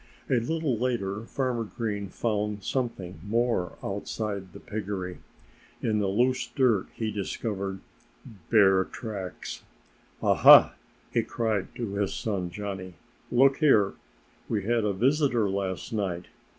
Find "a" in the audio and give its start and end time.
0.31-0.39, 14.85-14.93